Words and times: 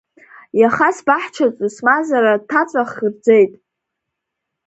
Иаха 0.59 0.89
сбаҳчаҿы 0.97 1.67
смазара 1.75 2.33
ҭаҵәах 2.49 2.91
рӡеит. 3.03 3.53